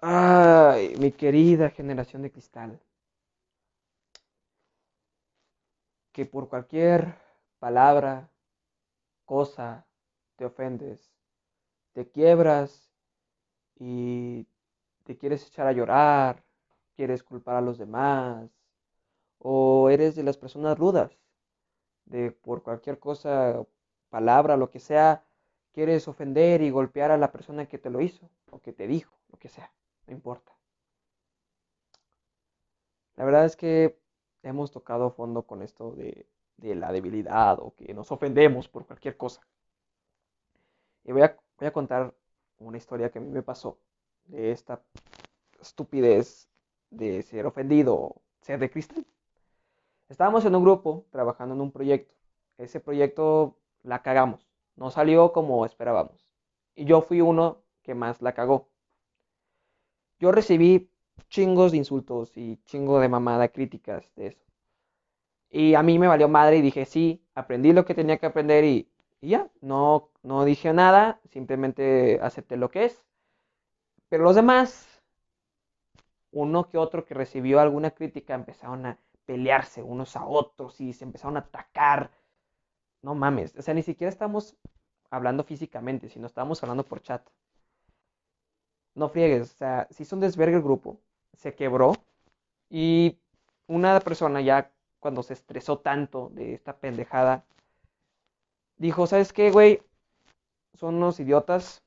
Ay, 0.00 0.94
mi 0.98 1.10
querida 1.12 1.70
generación 1.70 2.22
de 2.22 2.30
cristal. 2.30 2.80
Que 6.12 6.24
por 6.26 6.48
cualquier 6.48 7.16
palabra, 7.58 8.30
cosa, 9.24 9.86
te 10.36 10.44
ofendes, 10.44 11.12
te 11.94 12.08
quiebras 12.08 12.90
y 13.76 14.46
te 15.04 15.16
quieres 15.18 15.46
echar 15.46 15.66
a 15.66 15.72
llorar, 15.72 16.44
quieres 16.96 17.22
culpar 17.24 17.56
a 17.56 17.60
los 17.60 17.78
demás, 17.78 18.50
o 19.38 19.90
eres 19.90 20.14
de 20.16 20.22
las 20.22 20.36
personas 20.36 20.78
rudas, 20.78 21.12
de 22.06 22.32
por 22.32 22.62
cualquier 22.62 22.98
cosa, 23.00 23.64
palabra, 24.10 24.56
lo 24.56 24.70
que 24.70 24.80
sea, 24.80 25.24
quieres 25.72 26.08
ofender 26.08 26.62
y 26.62 26.70
golpear 26.70 27.10
a 27.10 27.18
la 27.18 27.32
persona 27.32 27.66
que 27.66 27.78
te 27.78 27.90
lo 27.90 28.00
hizo 28.00 28.30
o 28.50 28.60
que 28.60 28.72
te 28.72 28.86
dijo, 28.86 29.12
lo 29.30 29.38
que 29.38 29.48
sea, 29.48 29.72
no 30.08 30.14
importa. 30.14 30.52
La 33.16 33.24
verdad 33.24 33.44
es 33.44 33.56
que 33.56 33.98
hemos 34.42 34.70
tocado 34.70 35.10
fondo 35.10 35.42
con 35.42 35.62
esto 35.62 35.92
de, 35.92 36.26
la 36.56 36.90
debilidad 36.90 37.58
o 37.60 37.74
que 37.76 37.94
nos 37.94 38.10
ofendemos 38.10 38.68
por 38.68 38.86
cualquier 38.86 39.16
cosa. 39.16 39.46
Y 41.04 41.12
voy 41.12 41.22
a, 41.22 41.36
voy 41.58 41.68
a 41.68 41.72
contar 41.72 42.14
una 42.58 42.76
historia 42.76 43.10
que 43.10 43.18
a 43.18 43.22
mí 43.22 43.28
me 43.28 43.42
pasó 43.42 43.78
de 44.24 44.50
esta 44.50 44.82
estupidez 45.60 46.48
de 46.90 47.22
ser 47.22 47.46
ofendido, 47.46 48.16
ser 48.40 48.58
de 48.58 48.70
cristal. 48.70 49.06
Estábamos 50.08 50.44
en 50.44 50.54
un 50.54 50.64
grupo 50.64 51.04
trabajando 51.10 51.54
en 51.54 51.60
un 51.60 51.70
proyecto. 51.70 52.14
Ese 52.56 52.80
proyecto 52.80 53.56
la 53.82 54.02
cagamos. 54.02 54.48
No 54.74 54.90
salió 54.90 55.32
como 55.32 55.64
esperábamos. 55.66 56.26
Y 56.74 56.84
yo 56.86 57.02
fui 57.02 57.20
uno 57.20 57.62
que 57.82 57.94
más 57.94 58.22
la 58.22 58.32
cagó. 58.32 58.68
Yo 60.18 60.32
recibí 60.32 60.90
chingos 61.28 61.72
de 61.72 61.78
insultos 61.78 62.36
y 62.36 62.58
chingo 62.64 63.00
de 63.00 63.08
mamada 63.08 63.48
críticas 63.48 64.12
de 64.16 64.28
eso. 64.28 64.44
Y 65.50 65.74
a 65.74 65.82
mí 65.82 65.98
me 65.98 66.08
valió 66.08 66.28
madre 66.28 66.58
y 66.58 66.62
dije, 66.62 66.84
sí, 66.84 67.22
aprendí 67.34 67.72
lo 67.72 67.84
que 67.84 67.94
tenía 67.94 68.18
que 68.18 68.26
aprender 68.26 68.64
y, 68.64 68.88
ya, 69.20 69.50
no, 69.60 70.10
no 70.22 70.44
dije 70.44 70.72
nada, 70.72 71.20
simplemente 71.30 72.18
acepté 72.22 72.56
lo 72.56 72.70
que 72.70 72.84
es. 72.86 73.04
Pero 74.08 74.24
los 74.24 74.36
demás, 74.36 75.02
uno 76.32 76.68
que 76.68 76.78
otro 76.78 77.04
que 77.04 77.14
recibió 77.14 77.60
alguna 77.60 77.90
crítica, 77.92 78.34
empezaron 78.34 78.86
a 78.86 78.98
pelearse 79.24 79.82
unos 79.82 80.16
a 80.16 80.24
otros 80.26 80.80
y 80.80 80.92
se 80.92 81.04
empezaron 81.04 81.36
a 81.36 81.40
atacar. 81.40 82.10
No 83.02 83.14
mames, 83.14 83.56
o 83.56 83.62
sea, 83.62 83.74
ni 83.74 83.82
siquiera 83.82 84.10
estamos 84.10 84.56
hablando 85.10 85.44
físicamente, 85.44 86.08
sino 86.08 86.26
estamos 86.26 86.62
hablando 86.62 86.84
por 86.84 87.00
chat. 87.02 87.22
No 88.98 89.08
friegues, 89.08 89.52
o 89.52 89.56
sea, 89.56 89.86
si 89.90 90.02
hizo 90.02 90.16
un 90.16 90.20
desvergue 90.20 90.56
el 90.56 90.62
grupo, 90.62 90.98
se 91.32 91.54
quebró 91.54 91.92
y 92.68 93.16
una 93.68 94.00
persona 94.00 94.40
ya 94.40 94.72
cuando 94.98 95.22
se 95.22 95.34
estresó 95.34 95.78
tanto 95.78 96.30
de 96.34 96.54
esta 96.54 96.76
pendejada, 96.76 97.44
dijo, 98.76 99.06
¿sabes 99.06 99.32
qué, 99.32 99.52
güey? 99.52 99.80
Son 100.74 100.96
unos 100.96 101.20
idiotas, 101.20 101.84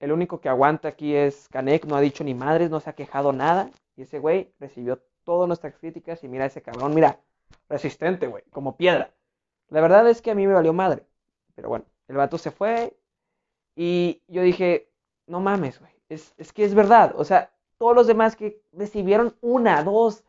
el 0.00 0.10
único 0.10 0.40
que 0.40 0.48
aguanta 0.48 0.88
aquí 0.88 1.14
es 1.14 1.48
Canek, 1.50 1.84
no 1.84 1.94
ha 1.94 2.00
dicho 2.00 2.24
ni 2.24 2.34
madres, 2.34 2.68
no 2.68 2.80
se 2.80 2.90
ha 2.90 2.94
quejado 2.94 3.32
nada. 3.32 3.70
Y 3.96 4.02
ese 4.02 4.18
güey 4.18 4.52
recibió 4.58 5.00
todas 5.22 5.46
nuestras 5.46 5.76
críticas 5.76 6.24
y 6.24 6.28
mira 6.28 6.46
ese 6.46 6.62
cabrón, 6.62 6.94
mira, 6.94 7.20
resistente, 7.68 8.26
güey, 8.26 8.42
como 8.50 8.76
piedra. 8.76 9.14
La 9.68 9.80
verdad 9.80 10.08
es 10.08 10.20
que 10.20 10.32
a 10.32 10.34
mí 10.34 10.48
me 10.48 10.54
valió 10.54 10.72
madre. 10.72 11.06
Pero 11.54 11.68
bueno, 11.68 11.84
el 12.08 12.16
vato 12.16 12.38
se 12.38 12.50
fue 12.50 12.96
y 13.76 14.22
yo 14.26 14.42
dije, 14.42 14.90
no 15.26 15.40
mames, 15.40 15.78
güey, 15.78 15.92
es, 16.10 16.34
es 16.36 16.52
que 16.52 16.64
es 16.64 16.74
verdad. 16.74 17.14
O 17.16 17.24
sea, 17.24 17.52
todos 17.78 17.94
los 17.94 18.06
demás 18.06 18.36
que 18.36 18.62
recibieron 18.72 19.36
una, 19.40 19.82
dos, 19.82 20.24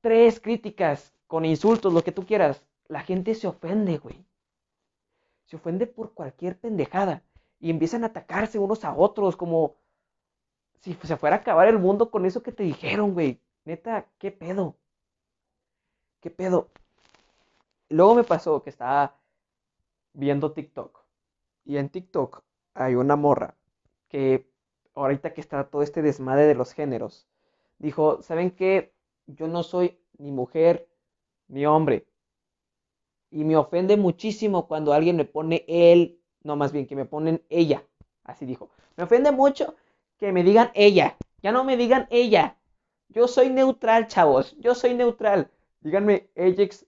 tres 0.00 0.40
críticas 0.40 1.12
con 1.26 1.44
insultos, 1.44 1.92
lo 1.92 2.02
que 2.02 2.12
tú 2.12 2.24
quieras, 2.24 2.64
la 2.86 3.00
gente 3.00 3.34
se 3.34 3.48
ofende, 3.48 3.98
güey. 3.98 4.24
Se 5.46 5.56
ofende 5.56 5.86
por 5.86 6.12
cualquier 6.14 6.58
pendejada 6.58 7.22
y 7.58 7.70
empiezan 7.70 8.04
a 8.04 8.08
atacarse 8.08 8.58
unos 8.58 8.84
a 8.84 8.94
otros 8.94 9.36
como 9.36 9.74
si 10.80 10.94
se 10.94 11.16
fuera 11.16 11.36
a 11.36 11.38
acabar 11.40 11.66
el 11.68 11.78
mundo 11.78 12.10
con 12.10 12.24
eso 12.24 12.42
que 12.42 12.52
te 12.52 12.62
dijeron, 12.62 13.14
güey. 13.14 13.40
Neta, 13.64 14.06
¿qué 14.18 14.30
pedo? 14.30 14.76
¿Qué 16.20 16.30
pedo? 16.30 16.70
Luego 17.88 18.14
me 18.14 18.24
pasó 18.24 18.62
que 18.62 18.70
estaba 18.70 19.16
viendo 20.12 20.52
TikTok 20.52 21.04
y 21.64 21.76
en 21.76 21.88
TikTok 21.88 22.42
hay 22.74 22.94
una 22.94 23.16
morra 23.16 23.54
que 24.08 24.47
ahorita 25.00 25.34
que 25.34 25.40
está 25.40 25.68
todo 25.68 25.82
este 25.82 26.02
desmadre 26.02 26.46
de 26.46 26.54
los 26.54 26.72
géneros, 26.72 27.26
dijo, 27.78 28.22
¿saben 28.22 28.50
qué? 28.50 28.92
Yo 29.26 29.48
no 29.48 29.62
soy 29.62 29.98
ni 30.18 30.32
mujer 30.32 30.88
ni 31.48 31.66
hombre. 31.66 32.06
Y 33.30 33.44
me 33.44 33.56
ofende 33.56 33.96
muchísimo 33.96 34.66
cuando 34.66 34.92
alguien 34.92 35.16
me 35.16 35.24
pone 35.24 35.64
él 35.68 36.18
no, 36.42 36.56
más 36.56 36.72
bien 36.72 36.86
que 36.86 36.96
me 36.96 37.04
ponen 37.04 37.44
ella. 37.48 37.84
Así 38.24 38.46
dijo. 38.46 38.70
Me 38.96 39.04
ofende 39.04 39.32
mucho 39.32 39.76
que 40.18 40.32
me 40.32 40.42
digan 40.42 40.70
ella. 40.74 41.16
Ya 41.42 41.52
no 41.52 41.64
me 41.64 41.76
digan 41.76 42.06
ella. 42.10 42.58
Yo 43.08 43.28
soy 43.28 43.50
neutral, 43.50 44.06
chavos. 44.06 44.56
Yo 44.58 44.74
soy 44.74 44.94
neutral. 44.94 45.50
Díganme 45.80 46.30
Ajax 46.36 46.86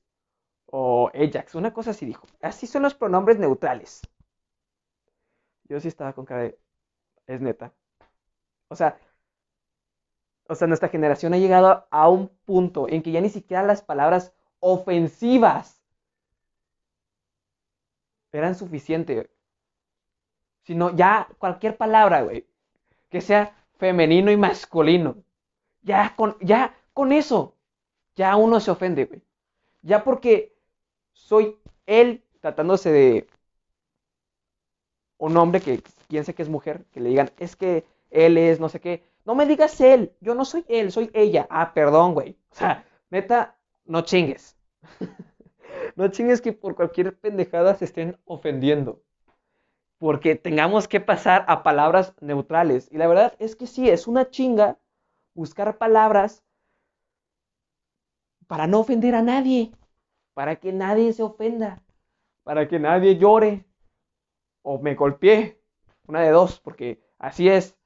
o 0.67 1.11
Ajax. 1.15 1.55
Una 1.55 1.73
cosa 1.73 1.91
así 1.91 2.07
dijo. 2.07 2.27
Así 2.41 2.67
son 2.67 2.83
los 2.83 2.95
pronombres 2.95 3.39
neutrales. 3.39 4.03
Yo 5.65 5.79
sí 5.81 5.89
estaba 5.89 6.13
con 6.13 6.25
cara 6.25 6.43
de... 6.43 6.59
Es 7.27 7.41
neta. 7.41 7.73
O 8.71 8.77
sea... 8.77 8.99
O 10.49 10.55
sea, 10.57 10.67
nuestra 10.67 10.89
generación 10.89 11.33
ha 11.35 11.39
llegado 11.39 11.87
a 11.91 12.09
un 12.09 12.29
punto 12.45 12.89
en 12.89 13.03
que 13.03 13.13
ya 13.13 13.21
ni 13.21 13.29
siquiera 13.29 13.63
las 13.63 13.83
palabras 13.83 14.33
ofensivas 14.59 15.81
eran 18.33 18.57
suficientes 18.57 19.29
sino 20.63 20.95
ya 20.95 21.29
cualquier 21.39 21.77
palabra, 21.77 22.23
güey, 22.23 22.47
que 23.09 23.21
sea 23.21 23.57
femenino 23.79 24.31
y 24.31 24.37
masculino. 24.37 25.17
Ya 25.83 26.15
con, 26.17 26.37
ya 26.41 26.77
con 26.93 27.13
eso, 27.13 27.57
ya 28.15 28.37
uno 28.37 28.61
se 28.61 28.71
ofende, 28.71 29.07
güey. 29.07 29.23
Ya 29.83 30.05
porque 30.05 30.55
soy 31.13 31.59
él 31.87 32.23
tratándose 32.41 32.93
de 32.93 33.27
un 35.19 35.37
hombre 35.37 35.61
que 35.61 35.83
piense 36.09 36.35
que 36.35 36.43
es 36.43 36.49
mujer, 36.49 36.85
que 36.93 37.01
le 37.01 37.09
digan, 37.11 37.31
es 37.39 37.57
que 37.57 37.85
él 38.11 38.39
es 38.39 38.61
no 38.61 38.69
sé 38.69 38.81
qué. 38.81 39.05
No 39.25 39.35
me 39.35 39.47
digas 39.47 39.81
él, 39.81 40.13
yo 40.21 40.35
no 40.35 40.45
soy 40.45 40.65
él, 40.69 40.93
soy 40.93 41.11
ella. 41.15 41.47
Ah, 41.51 41.73
perdón, 41.75 42.15
güey. 42.15 42.37
O 42.51 42.55
sea, 42.55 42.85
neta, 43.11 43.57
no 43.85 44.03
chingues. 44.03 44.57
no 45.97 46.09
chingues 46.09 46.41
que 46.41 46.53
por 46.53 46.75
cualquier 46.75 47.19
pendejada 47.19 47.75
se 47.75 47.85
estén 47.85 48.19
ofendiendo 48.25 49.03
porque 50.01 50.35
tengamos 50.35 50.89
que 50.89 50.99
pasar 50.99 51.45
a 51.47 51.63
palabras 51.63 52.15
neutrales. 52.23 52.89
Y 52.91 52.97
la 52.97 53.07
verdad 53.07 53.35
es 53.39 53.55
que 53.55 53.67
sí, 53.67 53.91
es 53.91 54.09
una 54.09 54.31
chinga 54.31 54.79
buscar 55.35 55.77
palabras 55.77 56.43
para 58.47 58.67
no 58.67 58.81
ofender 58.81 59.15
a 59.15 59.21
nadie, 59.21 59.73
para 60.33 60.57
que 60.57 60.73
nadie 60.73 61.13
se 61.13 61.23
ofenda, 61.23 61.83
para 62.45 62.67
que 62.67 62.79
nadie 62.81 63.19
llore 63.19 63.67
o 64.63 64.79
me 64.79 64.95
golpee. 64.95 65.61
Una 66.07 66.23
de 66.23 66.31
dos, 66.31 66.59
porque 66.61 67.05
así 67.19 67.51
es. 67.51 67.77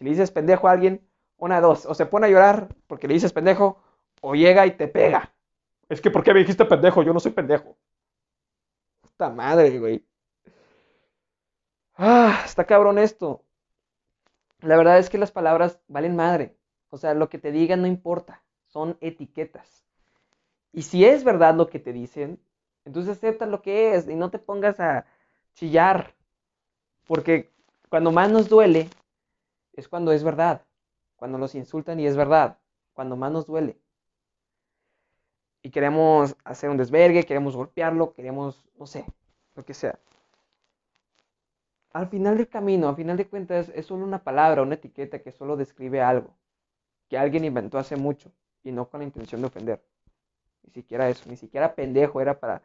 Si 0.00 0.04
le 0.04 0.12
dices 0.12 0.30
pendejo 0.30 0.66
a 0.66 0.70
alguien, 0.70 1.06
una 1.36 1.56
de 1.56 1.60
dos. 1.60 1.84
O 1.84 1.92
se 1.92 2.06
pone 2.06 2.26
a 2.26 2.30
llorar 2.30 2.74
porque 2.86 3.06
le 3.06 3.12
dices 3.12 3.34
pendejo, 3.34 3.82
o 4.22 4.34
llega 4.34 4.66
y 4.66 4.70
te 4.70 4.88
pega. 4.88 5.30
Es 5.90 6.00
que, 6.00 6.10
¿por 6.10 6.22
qué 6.22 6.32
me 6.32 6.40
dijiste 6.40 6.64
pendejo? 6.64 7.02
Yo 7.02 7.12
no 7.12 7.20
soy 7.20 7.32
pendejo. 7.32 7.76
Puta 9.02 9.28
madre, 9.28 9.78
güey. 9.78 10.02
Ah, 11.96 12.40
está 12.46 12.64
cabrón 12.64 12.98
esto. 12.98 13.44
La 14.60 14.78
verdad 14.78 14.98
es 14.98 15.10
que 15.10 15.18
las 15.18 15.32
palabras 15.32 15.78
valen 15.86 16.16
madre. 16.16 16.56
O 16.88 16.96
sea, 16.96 17.12
lo 17.12 17.28
que 17.28 17.36
te 17.36 17.52
digan 17.52 17.82
no 17.82 17.86
importa. 17.86 18.42
Son 18.68 18.96
etiquetas. 19.02 19.84
Y 20.72 20.80
si 20.80 21.04
es 21.04 21.24
verdad 21.24 21.54
lo 21.54 21.68
que 21.68 21.78
te 21.78 21.92
dicen, 21.92 22.40
entonces 22.86 23.18
acepta 23.18 23.44
lo 23.44 23.60
que 23.60 23.94
es 23.96 24.08
y 24.08 24.14
no 24.14 24.30
te 24.30 24.38
pongas 24.38 24.80
a 24.80 25.04
chillar. 25.52 26.14
Porque 27.06 27.50
cuando 27.90 28.12
más 28.12 28.30
nos 28.30 28.48
duele 28.48 28.88
es 29.72 29.88
cuando 29.88 30.12
es 30.12 30.24
verdad. 30.24 30.62
Cuando 31.16 31.38
nos 31.38 31.54
insultan 31.54 32.00
y 32.00 32.06
es 32.06 32.16
verdad. 32.16 32.58
Cuando 32.92 33.16
más 33.16 33.32
nos 33.32 33.46
duele. 33.46 33.78
Y 35.62 35.70
queremos 35.70 36.36
hacer 36.44 36.70
un 36.70 36.76
desvergue, 36.76 37.24
queremos 37.24 37.54
golpearlo, 37.54 38.14
queremos, 38.14 38.64
no 38.78 38.86
sé, 38.86 39.04
lo 39.54 39.64
que 39.64 39.74
sea 39.74 39.98
al 41.92 42.08
final 42.08 42.36
del 42.36 42.48
camino, 42.48 42.88
al 42.88 42.96
final 42.96 43.16
de 43.16 43.26
cuentas, 43.26 43.70
es 43.74 43.86
solo 43.86 44.04
una 44.04 44.22
palabra, 44.22 44.62
una 44.62 44.74
etiqueta 44.74 45.20
que 45.20 45.32
solo 45.32 45.56
describe 45.56 46.00
algo 46.00 46.34
que 47.08 47.18
alguien 47.18 47.44
inventó 47.44 47.78
hace 47.78 47.96
mucho 47.96 48.30
y 48.62 48.70
no 48.70 48.88
con 48.88 49.00
la 49.00 49.04
intención 49.06 49.40
de 49.40 49.48
ofender. 49.48 49.82
Ni 50.62 50.72
siquiera 50.72 51.08
eso, 51.08 51.28
ni 51.28 51.36
siquiera 51.36 51.74
pendejo 51.74 52.20
era 52.20 52.38
para, 52.38 52.62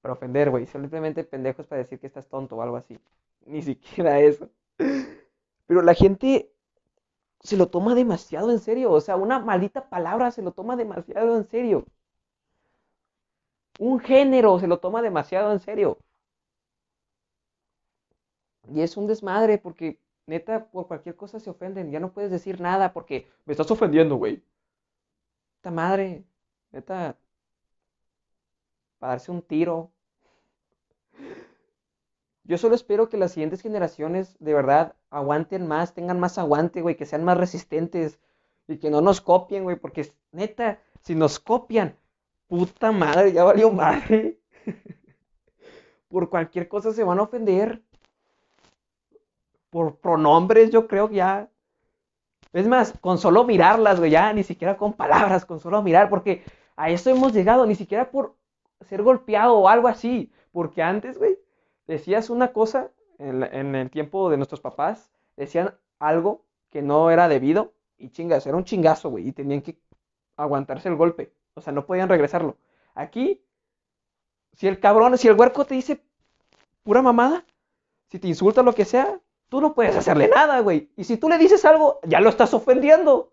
para 0.00 0.14
ofender, 0.14 0.50
güey. 0.50 0.66
Simplemente 0.66 1.24
pendejo 1.24 1.62
es 1.62 1.68
para 1.68 1.82
decir 1.82 1.98
que 1.98 2.06
estás 2.06 2.28
tonto 2.28 2.56
o 2.56 2.62
algo 2.62 2.76
así. 2.76 3.00
Ni 3.46 3.62
siquiera 3.62 4.20
eso. 4.20 4.48
Pero 5.66 5.82
la 5.82 5.94
gente 5.94 6.50
se 7.40 7.56
lo 7.56 7.68
toma 7.68 7.94
demasiado 7.94 8.50
en 8.50 8.58
serio. 8.58 8.92
O 8.92 9.00
sea, 9.00 9.16
una 9.16 9.38
maldita 9.38 9.88
palabra 9.88 10.30
se 10.30 10.42
lo 10.42 10.52
toma 10.52 10.76
demasiado 10.76 11.36
en 11.36 11.46
serio. 11.48 11.84
Un 13.78 14.00
género 14.00 14.58
se 14.58 14.66
lo 14.66 14.78
toma 14.80 15.02
demasiado 15.02 15.52
en 15.52 15.60
serio. 15.60 15.98
Y 18.72 18.80
es 18.80 18.96
un 18.96 19.06
desmadre 19.06 19.58
porque 19.58 19.98
neta 20.26 20.66
por 20.70 20.86
cualquier 20.88 21.16
cosa 21.16 21.40
se 21.40 21.50
ofenden. 21.50 21.90
Ya 21.90 22.00
no 22.00 22.12
puedes 22.12 22.30
decir 22.30 22.60
nada 22.60 22.92
porque 22.92 23.30
me 23.44 23.52
estás 23.52 23.70
ofendiendo, 23.70 24.16
güey. 24.16 24.42
Esta 25.56 25.70
madre, 25.70 26.24
neta, 26.72 27.18
para 28.98 29.12
darse 29.12 29.30
un 29.30 29.42
tiro. 29.42 29.93
Yo 32.44 32.58
solo 32.58 32.74
espero 32.74 33.08
que 33.08 33.16
las 33.16 33.32
siguientes 33.32 33.62
generaciones 33.62 34.36
de 34.38 34.52
verdad 34.52 34.94
aguanten 35.10 35.66
más, 35.66 35.94
tengan 35.94 36.20
más 36.20 36.36
aguante, 36.36 36.82
güey, 36.82 36.94
que 36.94 37.06
sean 37.06 37.24
más 37.24 37.38
resistentes 37.38 38.18
y 38.68 38.76
que 38.76 38.90
no 38.90 39.00
nos 39.00 39.22
copien, 39.22 39.64
güey, 39.64 39.76
porque 39.76 40.12
neta, 40.30 40.78
si 41.00 41.14
nos 41.14 41.38
copian, 41.38 41.96
puta 42.46 42.92
madre, 42.92 43.32
ya 43.32 43.44
valió 43.44 43.70
madre. 43.70 44.38
Por 46.08 46.28
cualquier 46.28 46.68
cosa 46.68 46.92
se 46.92 47.02
van 47.02 47.18
a 47.18 47.22
ofender. 47.22 47.82
Por 49.70 49.96
pronombres, 49.96 50.70
yo 50.70 50.86
creo 50.86 51.08
que 51.08 51.16
ya. 51.16 51.50
Es 52.52 52.68
más, 52.68 52.94
con 53.00 53.18
solo 53.18 53.44
mirarlas, 53.44 53.98
güey, 53.98 54.10
ya, 54.10 54.32
ni 54.32 54.44
siquiera 54.44 54.76
con 54.76 54.92
palabras, 54.92 55.44
con 55.44 55.60
solo 55.60 55.82
mirar, 55.82 56.08
porque 56.08 56.44
a 56.76 56.90
eso 56.90 57.10
hemos 57.10 57.32
llegado, 57.32 57.66
ni 57.66 57.74
siquiera 57.74 58.10
por 58.10 58.36
ser 58.82 59.02
golpeado 59.02 59.56
o 59.58 59.68
algo 59.68 59.88
así, 59.88 60.30
porque 60.52 60.82
antes, 60.82 61.18
güey, 61.18 61.38
decías 61.86 62.30
una 62.30 62.52
cosa 62.52 62.90
en, 63.18 63.74
el 63.74 63.90
tiempo 63.90 64.30
de 64.30 64.36
nuestros 64.36 64.60
papás, 64.60 65.10
decían 65.36 65.74
algo 65.98 66.44
que 66.70 66.82
no 66.82 67.10
era 67.10 67.28
debido 67.28 67.72
y 67.98 68.10
chingas, 68.10 68.46
era 68.46 68.56
un 68.56 68.64
chingazo, 68.64 69.10
güey, 69.10 69.28
y 69.28 69.32
tenían 69.32 69.62
que 69.62 69.78
aguantarse 70.36 70.88
el 70.88 70.96
golpe, 70.96 71.32
o 71.54 71.60
sea, 71.60 71.72
no 71.72 71.86
podían 71.86 72.08
regresarlo. 72.08 72.56
Aquí, 72.94 73.42
si 74.54 74.66
el 74.66 74.80
cabrón, 74.80 75.16
si 75.18 75.28
el 75.28 75.38
huerco 75.38 75.64
te 75.64 75.74
dice 75.74 76.02
pura 76.82 77.02
mamada, 77.02 77.44
si 78.08 78.18
te 78.18 78.28
insulta 78.28 78.62
lo 78.62 78.74
que 78.74 78.84
sea, 78.84 79.20
tú 79.48 79.60
no 79.60 79.74
puedes 79.74 79.96
hacerle 79.96 80.28
nada, 80.28 80.60
güey. 80.60 80.90
Y 80.96 81.04
si 81.04 81.16
tú 81.16 81.28
le 81.28 81.38
dices 81.38 81.64
algo, 81.64 82.00
ya 82.04 82.20
lo 82.20 82.28
estás 82.28 82.54
ofendiendo. 82.54 83.32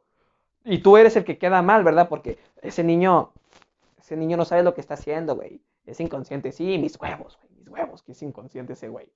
Y 0.64 0.80
tú 0.80 0.98
eres 0.98 1.16
el 1.16 1.24
que 1.24 1.38
queda 1.38 1.62
mal, 1.62 1.84
¿verdad? 1.84 2.08
Porque 2.08 2.38
ese 2.62 2.84
niño, 2.84 3.32
ese 4.00 4.16
niño 4.16 4.38
no 4.38 4.46
sabe 4.46 4.64
lo 4.64 4.74
que 4.74 4.82
está 4.82 4.94
haciendo, 4.94 5.36
güey. 5.36 5.62
Es 5.86 6.00
inconsciente. 6.00 6.52
Sí, 6.52 6.78
mis 6.78 7.00
huevos, 7.00 7.38
güey, 7.42 7.51
huevos, 7.72 8.04
que 8.04 8.12
es 8.14 8.22
inconsciente 8.22 8.74
ese 8.74 8.90
güey. 8.90 9.12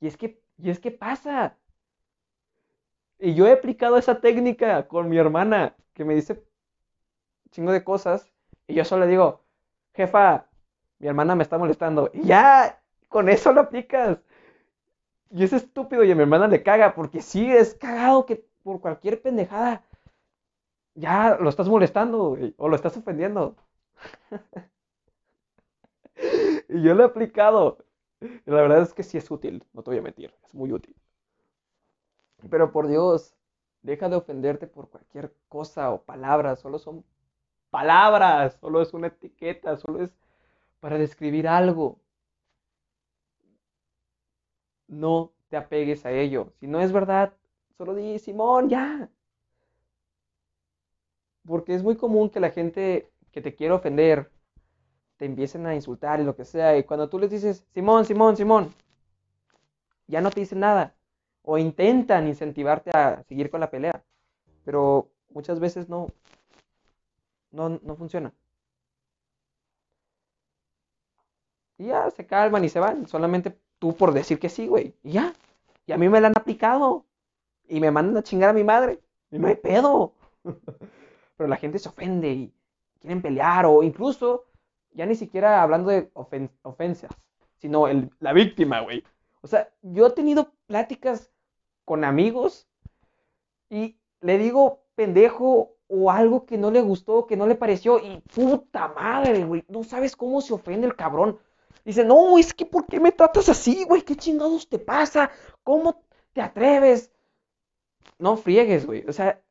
Y 0.00 0.06
es 0.06 0.16
que, 0.16 0.42
y 0.58 0.70
es 0.70 0.80
que 0.80 0.90
pasa. 0.90 1.56
Y 3.18 3.34
yo 3.34 3.46
he 3.46 3.52
aplicado 3.52 3.98
esa 3.98 4.20
técnica 4.20 4.88
con 4.88 5.08
mi 5.08 5.18
hermana, 5.18 5.76
que 5.92 6.04
me 6.04 6.14
dice 6.14 6.42
chingo 7.50 7.72
de 7.72 7.84
cosas, 7.84 8.30
y 8.66 8.74
yo 8.74 8.84
solo 8.84 9.04
le 9.04 9.10
digo, 9.10 9.44
jefa, 9.94 10.46
mi 10.98 11.08
hermana 11.08 11.34
me 11.34 11.42
está 11.42 11.58
molestando. 11.58 12.10
Y 12.14 12.24
ya, 12.24 12.80
con 13.08 13.28
eso 13.28 13.52
lo 13.52 13.62
aplicas. 13.62 14.18
Y 15.30 15.44
es 15.44 15.52
estúpido 15.52 16.04
y 16.04 16.10
a 16.12 16.14
mi 16.14 16.22
hermana 16.22 16.48
le 16.48 16.62
caga, 16.62 16.94
porque 16.94 17.22
sí, 17.22 17.50
es 17.50 17.74
cagado 17.74 18.26
que 18.26 18.44
por 18.62 18.80
cualquier 18.80 19.22
pendejada 19.22 19.84
ya 20.94 21.36
lo 21.40 21.48
estás 21.48 21.68
molestando 21.68 22.36
o 22.56 22.68
lo 22.68 22.76
estás 22.76 22.96
ofendiendo. 22.96 23.56
y 26.72 26.82
yo 26.82 26.94
lo 26.94 27.04
he 27.04 27.06
aplicado. 27.06 27.78
La 28.44 28.62
verdad 28.62 28.82
es 28.82 28.94
que 28.94 29.02
sí 29.02 29.18
es 29.18 29.30
útil, 29.30 29.64
no 29.72 29.82
te 29.82 29.90
voy 29.90 29.98
a 29.98 30.02
mentir, 30.02 30.34
es 30.44 30.54
muy 30.54 30.72
útil. 30.72 30.94
Pero 32.50 32.72
por 32.72 32.88
Dios, 32.88 33.34
deja 33.82 34.08
de 34.08 34.16
ofenderte 34.16 34.66
por 34.66 34.88
cualquier 34.90 35.34
cosa 35.48 35.90
o 35.90 36.02
palabra, 36.02 36.56
solo 36.56 36.78
son 36.78 37.04
palabras, 37.70 38.58
solo 38.60 38.82
es 38.82 38.92
una 38.94 39.08
etiqueta, 39.08 39.76
solo 39.76 40.02
es 40.02 40.12
para 40.80 40.98
describir 40.98 41.48
algo. 41.48 42.00
No 44.88 45.32
te 45.48 45.56
apegues 45.56 46.04
a 46.04 46.12
ello. 46.12 46.52
Si 46.60 46.66
no 46.66 46.80
es 46.80 46.92
verdad, 46.92 47.34
solo 47.78 47.94
di, 47.94 48.18
Simón, 48.18 48.68
ya. 48.68 49.10
Porque 51.46 51.74
es 51.74 51.82
muy 51.82 51.96
común 51.96 52.30
que 52.30 52.40
la 52.40 52.50
gente 52.50 53.10
que 53.32 53.40
te 53.40 53.54
quiere 53.54 53.74
ofender 53.74 54.30
te 55.20 55.26
empiecen 55.26 55.66
a 55.66 55.74
insultar 55.74 56.18
y 56.18 56.24
lo 56.24 56.34
que 56.34 56.46
sea. 56.46 56.78
Y 56.78 56.84
cuando 56.84 57.10
tú 57.10 57.18
les 57.18 57.30
dices, 57.30 57.62
Simón, 57.74 58.06
Simón, 58.06 58.38
Simón, 58.38 58.74
ya 60.06 60.22
no 60.22 60.30
te 60.30 60.40
dicen 60.40 60.60
nada. 60.60 60.94
O 61.42 61.58
intentan 61.58 62.26
incentivarte 62.26 62.90
a 62.94 63.22
seguir 63.24 63.50
con 63.50 63.60
la 63.60 63.70
pelea. 63.70 64.02
Pero 64.64 65.10
muchas 65.28 65.60
veces 65.60 65.90
no, 65.90 66.06
no, 67.50 67.68
no 67.82 67.96
funciona. 67.96 68.32
Y 71.76 71.88
ya 71.88 72.10
se 72.10 72.24
calman 72.26 72.64
y 72.64 72.70
se 72.70 72.80
van. 72.80 73.06
Solamente 73.06 73.58
tú 73.78 73.94
por 73.94 74.14
decir 74.14 74.38
que 74.38 74.48
sí, 74.48 74.68
güey. 74.68 74.94
Y 75.02 75.12
ya. 75.12 75.34
Y 75.84 75.92
a 75.92 75.98
mí 75.98 76.08
me 76.08 76.22
la 76.22 76.28
han 76.28 76.38
aplicado. 76.38 77.04
Y 77.68 77.78
me 77.80 77.90
mandan 77.90 78.16
a 78.16 78.22
chingar 78.22 78.48
a 78.48 78.54
mi 78.54 78.64
madre. 78.64 79.00
Y 79.30 79.38
no 79.38 79.48
hay 79.48 79.56
pedo. 79.56 80.14
Pero 81.36 81.46
la 81.46 81.56
gente 81.56 81.78
se 81.78 81.90
ofende 81.90 82.30
y 82.30 82.54
quieren 83.00 83.20
pelear. 83.20 83.66
O 83.66 83.82
incluso 83.82 84.46
ya 84.92 85.06
ni 85.06 85.14
siquiera 85.14 85.62
hablando 85.62 85.90
de 85.90 86.10
ofensas, 86.62 87.10
sino 87.56 87.88
el, 87.88 88.10
la 88.20 88.32
víctima, 88.32 88.80
güey. 88.80 89.04
O 89.42 89.46
sea, 89.46 89.72
yo 89.82 90.08
he 90.08 90.10
tenido 90.10 90.52
pláticas 90.66 91.30
con 91.84 92.04
amigos 92.04 92.68
y 93.68 93.98
le 94.20 94.38
digo 94.38 94.84
pendejo 94.94 95.76
o 95.88 96.10
algo 96.10 96.46
que 96.46 96.58
no 96.58 96.70
le 96.70 96.82
gustó, 96.82 97.26
que 97.26 97.36
no 97.36 97.46
le 97.46 97.54
pareció 97.54 97.98
y 97.98 98.20
puta 98.34 98.88
madre, 98.88 99.44
güey, 99.44 99.64
no 99.68 99.82
sabes 99.82 100.14
cómo 100.14 100.40
se 100.40 100.54
ofende 100.54 100.86
el 100.86 100.94
cabrón. 100.94 101.38
Dice, 101.84 102.04
no, 102.04 102.38
es 102.38 102.52
que 102.54 102.66
¿por 102.66 102.86
qué 102.86 103.00
me 103.00 103.12
tratas 103.12 103.48
así, 103.48 103.84
güey? 103.84 104.02
¿Qué 104.02 104.14
chingados 104.14 104.68
te 104.68 104.78
pasa? 104.78 105.30
¿Cómo 105.64 106.04
te 106.32 106.42
atreves? 106.42 107.10
No 108.18 108.36
friegues, 108.36 108.86
güey. 108.86 109.04
O 109.08 109.12
sea, 109.12 109.42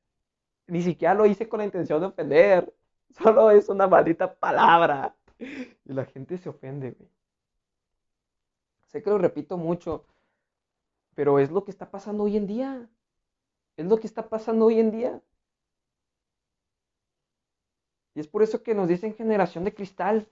ni 0.68 0.82
siquiera 0.82 1.14
lo 1.14 1.26
hice 1.26 1.50
con 1.50 1.60
la 1.60 1.66
intención 1.66 2.00
de 2.00 2.08
ofender. 2.08 2.74
Solo 3.10 3.52
es 3.52 3.68
una 3.70 3.88
maldita 3.88 4.34
palabra. 4.34 5.16
Y 5.86 5.94
la 5.94 6.06
gente 6.06 6.38
se 6.38 6.50
ofende, 6.50 6.92
güey. 6.92 7.10
Sé 8.88 9.02
que 9.04 9.10
lo 9.10 9.18
repito 9.18 9.58
mucho, 9.58 10.06
pero 11.16 11.40
es 11.40 11.52
lo 11.52 11.64
que 11.64 11.72
está 11.72 11.90
pasando 11.92 12.24
hoy 12.24 12.38
en 12.38 12.48
día. 12.48 12.90
Es 13.78 13.86
lo 13.86 14.00
que 14.00 14.08
está 14.08 14.28
pasando 14.30 14.66
hoy 14.66 14.80
en 14.80 14.92
día. 14.92 15.22
Y 18.16 18.20
es 18.20 18.28
por 18.28 18.42
eso 18.44 18.64
que 18.64 18.76
nos 18.76 18.88
dicen 18.88 19.14
generación 19.14 19.64
de 19.64 19.74
cristal. 19.74 20.28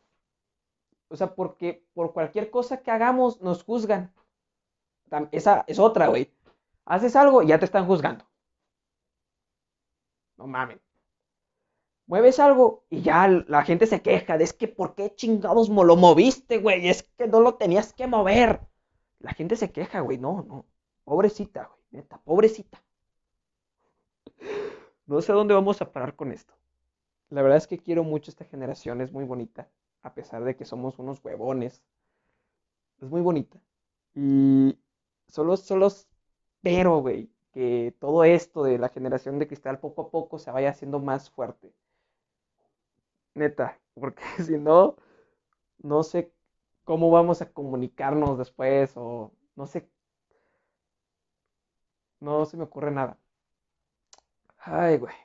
O 1.09 1.15
sea, 1.15 1.35
porque 1.35 1.85
por 1.93 2.13
cualquier 2.13 2.49
cosa 2.49 2.81
que 2.81 2.91
hagamos 2.91 3.41
nos 3.41 3.63
juzgan. 3.63 4.11
Esa 5.31 5.63
es 5.67 5.79
otra, 5.79 6.07
güey. 6.07 6.33
Haces 6.85 7.15
algo 7.15 7.43
y 7.43 7.47
ya 7.47 7.59
te 7.59 7.65
están 7.65 7.85
juzgando. 7.85 8.25
No 10.37 10.47
mames 10.47 10.86
mueves 12.07 12.39
algo 12.39 12.85
y 12.89 13.01
ya 13.01 13.27
la 13.27 13.63
gente 13.63 13.85
se 13.85 14.01
queja 14.01 14.37
de 14.37 14.45
es 14.45 14.53
que 14.53 14.67
¿por 14.67 14.95
qué 14.95 15.13
chingados 15.13 15.69
lo 15.69 15.95
moviste, 15.95 16.57
güey? 16.57 16.87
Es 16.87 17.03
que 17.03 17.27
no 17.27 17.41
lo 17.41 17.55
tenías 17.55 17.93
que 17.93 18.07
mover. 18.07 18.61
La 19.19 19.33
gente 19.33 19.55
se 19.55 19.71
queja, 19.71 19.99
güey. 19.99 20.17
No, 20.17 20.43
no. 20.43 20.65
Pobrecita, 21.03 21.65
güey. 21.65 21.79
Neta, 21.91 22.19
pobrecita. 22.23 22.83
No 25.05 25.21
sé 25.21 25.33
dónde 25.33 25.53
vamos 25.53 25.81
a 25.81 25.91
parar 25.91 26.15
con 26.15 26.31
esto. 26.31 26.53
La 27.29 27.41
verdad 27.41 27.57
es 27.57 27.67
que 27.67 27.77
quiero 27.77 28.03
mucho 28.03 28.31
esta 28.31 28.45
generación, 28.45 29.01
es 29.01 29.11
muy 29.11 29.25
bonita. 29.25 29.69
A 30.01 30.13
pesar 30.13 30.43
de 30.43 30.55
que 30.55 30.65
somos 30.65 30.99
unos 30.99 31.23
huevones. 31.23 31.83
Es 33.01 33.09
muy 33.09 33.21
bonita. 33.21 33.59
Y 34.15 34.77
solo, 35.27 35.57
solo 35.57 35.87
espero, 35.87 37.01
güey, 37.01 37.29
que 37.51 37.95
todo 37.99 38.23
esto 38.23 38.63
de 38.63 38.77
la 38.77 38.89
generación 38.89 39.39
de 39.39 39.47
cristal 39.47 39.79
poco 39.79 40.03
a 40.03 40.11
poco 40.11 40.39
se 40.39 40.51
vaya 40.51 40.69
haciendo 40.69 40.99
más 40.99 41.29
fuerte 41.29 41.73
neta, 43.37 43.79
porque 43.95 44.23
si 44.45 44.57
no, 44.57 44.95
no 45.79 46.03
sé 46.03 46.31
cómo 46.85 47.11
vamos 47.11 47.41
a 47.41 47.51
comunicarnos 47.51 48.37
después 48.39 48.93
o 48.97 49.33
no 49.55 49.67
sé, 49.67 49.89
no 52.19 52.45
se 52.45 52.57
me 52.57 52.63
ocurre 52.63 52.91
nada. 52.91 53.17
Ay, 54.59 54.97
güey. 54.97 55.15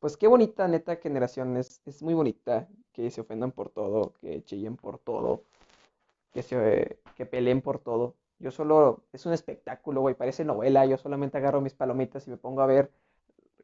Pues 0.00 0.16
qué 0.16 0.26
bonita, 0.26 0.66
neta, 0.68 0.96
generación. 0.96 1.56
Es, 1.56 1.82
es 1.86 2.02
muy 2.02 2.14
bonita 2.14 2.68
que 2.92 3.10
se 3.10 3.20
ofendan 3.20 3.52
por 3.52 3.70
todo, 3.70 4.14
que 4.20 4.42
chillen 4.44 4.76
por 4.76 4.98
todo, 4.98 5.44
que, 6.32 6.42
se, 6.42 6.98
que 7.16 7.26
peleen 7.26 7.62
por 7.62 7.80
todo. 7.80 8.16
Yo 8.38 8.50
solo, 8.50 9.04
es 9.12 9.26
un 9.26 9.32
espectáculo, 9.34 10.02
güey, 10.02 10.14
parece 10.16 10.44
novela. 10.44 10.86
Yo 10.86 10.98
solamente 10.98 11.38
agarro 11.38 11.60
mis 11.60 11.74
palomitas 11.74 12.26
y 12.28 12.30
me 12.30 12.38
pongo 12.38 12.62
a 12.62 12.66
ver 12.66 12.92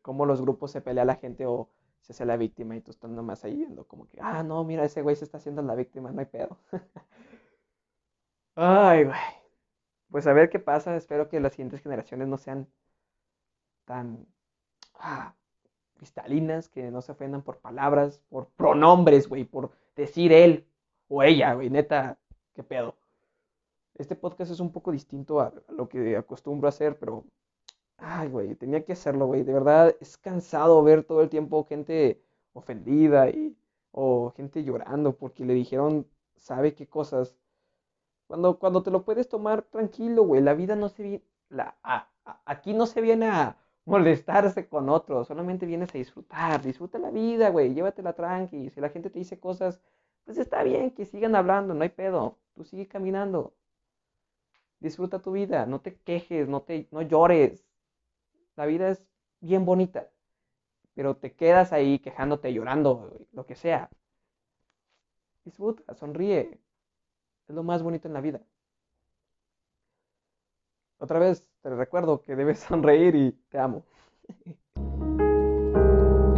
cómo 0.03 0.26
los 0.26 0.43
grupos 0.43 0.73
se 0.73 0.83
pelea 0.83 1.05
la 1.05 1.17
gente 1.17 1.47
o 1.47 1.71
se 2.07 2.13
hace 2.13 2.25
la 2.25 2.37
víctima 2.37 2.77
y 2.77 2.81
tú 2.81 2.93
estás 2.93 3.11
nomás 3.11 3.45
ahí 3.45 3.57
viendo 3.57 3.85
como 3.89 4.09
que, 4.09 4.19
ah, 4.21 4.45
no, 4.45 4.63
mira, 4.63 4.85
ese 4.85 5.03
güey 5.03 5.17
se 5.17 5.25
está 5.25 5.39
haciendo 5.39 5.61
la 5.63 5.75
víctima, 5.75 6.13
no 6.13 6.21
hay 6.21 6.27
pedo. 6.27 6.57
Ay, 8.55 9.05
güey. 9.05 9.19
Pues 10.09 10.27
a 10.29 10.33
ver 10.33 10.49
qué 10.49 10.61
pasa, 10.61 10.95
espero 10.95 11.29
que 11.29 11.41
las 11.41 11.53
siguientes 11.55 11.83
generaciones 11.83 12.29
no 12.29 12.39
sean 12.39 12.69
tan 13.87 14.25
ah, 14.95 15.35
cristalinas, 15.97 16.69
que 16.69 16.93
no 16.93 17.03
se 17.03 17.11
ofendan 17.11 17.43
por 17.43 17.59
palabras, 17.59 18.21
por 18.29 18.51
pronombres, 18.51 19.29
güey, 19.29 19.43
por 19.43 19.73
decir 19.97 20.33
él 20.33 20.65
o 21.09 21.25
ella, 21.25 21.55
güey, 21.55 21.71
neta, 21.71 22.19
qué 22.55 22.63
pedo. 22.63 22.95
Este 23.95 24.15
podcast 24.15 24.53
es 24.53 24.61
un 24.61 24.71
poco 24.71 24.93
distinto 24.93 25.41
a, 25.41 25.53
lo 25.71 25.89
que 25.89 26.17
acostumbro 26.17 26.69
a 26.69 26.71
hacer, 26.71 26.97
pero, 27.01 27.25
ay, 27.99 28.29
güey, 28.29 28.55
tenía 28.55 28.85
que 28.85 28.93
hacerlo, 28.93 29.26
güey. 29.26 29.43
De 29.43 29.53
verdad, 29.53 29.95
es 30.00 30.17
cansado 30.17 30.83
ver 30.83 31.05
todo 31.05 31.23
el 31.23 31.29
tiempo 31.29 31.65
gente 31.65 32.23
ofendida 32.53 33.29
y, 33.31 33.57
o 33.93 34.33
gente 34.37 34.65
llorando 34.65 35.17
porque 35.17 35.45
le 35.45 35.55
dijeron, 35.55 36.07
sabe 36.37 36.75
qué 36.75 36.87
cosas. 36.88 37.37
Cuando, 38.29 38.59
cuando 38.59 38.83
te 38.83 38.91
lo 38.91 39.05
puedes 39.05 39.29
tomar 39.29 39.62
tranquilo, 39.62 40.25
güey, 40.25 40.43
la 40.43 40.55
vida 40.55 40.76
no 40.76 40.88
se 40.88 41.03
viene, 41.03 41.25
aquí 42.45 42.75
no 42.75 42.87
se 42.87 43.00
viene 43.00 43.29
a 43.29 43.57
molestarse 43.85 44.69
con 44.69 44.88
otros, 44.88 45.29
solamente 45.29 45.67
vienes 45.67 45.95
a 45.95 45.99
disfrutar, 45.99 46.62
disfruta 46.62 46.99
la 46.99 47.11
vida, 47.11 47.50
güey, 47.50 47.73
llévatela 47.75 48.12
tranqui. 48.15 48.71
Si 48.71 48.81
la 48.81 48.88
gente 48.91 49.11
te 49.11 49.19
dice 49.19 49.38
cosas, 49.38 49.81
pues 50.25 50.38
está 50.38 50.62
bien, 50.62 50.91
que 50.91 51.05
sigan 51.05 51.37
hablando, 51.37 51.75
no 51.75 51.83
hay 51.83 51.91
pedo, 51.91 52.38
tú 52.55 52.65
sigue 52.65 52.88
caminando. 52.88 53.55
Disfruta 54.81 55.21
tu 55.21 55.33
vida, 55.33 55.67
no 55.67 55.81
te 55.83 55.97
quejes, 55.97 56.49
no, 56.49 56.62
te, 56.62 56.88
no 56.91 57.03
llores. 57.03 57.65
La 58.57 58.65
vida 58.65 58.89
es 58.89 59.05
bien 59.41 59.67
bonita, 59.67 60.09
pero 60.95 61.17
te 61.17 61.35
quedas 61.35 61.75
ahí 61.75 61.99
quejándote, 61.99 62.55
llorando, 62.55 63.21
lo 63.33 63.45
que 63.45 63.55
sea. 63.55 63.91
Disfruta, 65.45 65.95
sonríe. 65.95 66.59
Es 67.49 67.55
lo 67.55 67.63
más 67.63 67.83
bonito 67.83 68.09
en 68.09 68.15
la 68.15 68.23
vida. 68.23 68.41
Otra 70.99 71.19
vez 71.19 71.47
te 71.61 71.69
recuerdo 71.69 72.23
que 72.23 72.35
debes 72.35 72.59
sonreír 72.69 73.15
y 73.15 73.33
te 73.51 73.59
amo. 73.59 73.85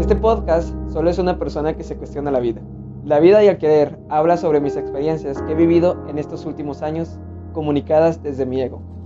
Este 0.01 0.17
podcast 0.17 0.75
solo 0.91 1.11
es 1.11 1.19
una 1.19 1.39
persona 1.39 1.77
que 1.77 1.85
se 1.85 1.97
cuestiona 1.97 2.33
la 2.33 2.41
vida. 2.41 2.61
La 3.05 3.21
vida 3.21 3.45
y 3.45 3.47
el 3.47 3.59
querer 3.59 3.97
habla 4.09 4.37
sobre 4.37 4.61
mis 4.61 4.77
experiencias 4.77 5.41
que 5.43 5.53
he 5.53 5.55
vivido 5.57 6.05
en 6.09 6.19
estos 6.19 6.45
últimos 6.47 6.83
años 6.83 7.17
comunicadas 7.53 8.23
desde 8.25 8.45
mi 8.45 8.61
ego. 8.61 8.98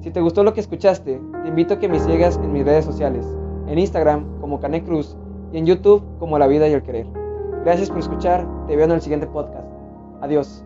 Si 0.00 0.10
te 0.10 0.20
gustó 0.20 0.42
lo 0.42 0.54
que 0.54 0.60
escuchaste, 0.60 1.20
te 1.42 1.48
invito 1.48 1.74
a 1.74 1.78
que 1.78 1.88
me 1.88 2.00
sigas 2.00 2.38
en 2.42 2.52
mis 2.52 2.64
redes 2.64 2.86
sociales, 2.86 3.26
en 3.66 3.78
Instagram 3.78 4.40
como 4.40 4.58
Cané 4.58 4.82
Cruz 4.82 5.16
y 5.52 5.58
en 5.58 5.66
YouTube 5.66 6.02
como 6.18 6.38
La 6.38 6.46
Vida 6.46 6.68
y 6.68 6.72
el 6.72 6.82
Querer. 6.82 7.06
Gracias 7.64 7.90
por 7.90 7.98
escuchar, 7.98 8.46
te 8.66 8.76
veo 8.76 8.86
en 8.86 8.92
el 8.92 9.02
siguiente 9.02 9.26
podcast. 9.26 9.68
Adiós. 10.22 10.64